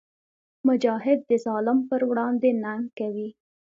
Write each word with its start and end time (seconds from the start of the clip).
مجاهد 0.67 1.19
د 1.29 1.31
ظالم 1.45 1.77
پر 1.89 2.01
وړاندې 2.09 2.49
ننګ 2.63 2.83
کوي. 2.99 3.29